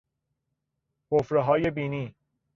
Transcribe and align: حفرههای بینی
حفرههای 1.11 1.69
بینی 1.71 2.15